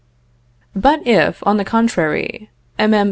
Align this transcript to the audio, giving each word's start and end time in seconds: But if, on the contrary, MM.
But 0.75 1.05
if, 1.05 1.45
on 1.45 1.57
the 1.57 1.63
contrary, 1.65 2.49
MM. 2.79 2.99